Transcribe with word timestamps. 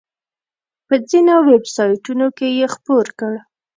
په 0.87 0.95
ځینو 1.09 1.35
ویب 1.49 1.65
سایټونو 1.75 2.27
کې 2.37 2.47
یې 2.57 2.67
خپور 2.75 3.05
کړ. 3.19 3.33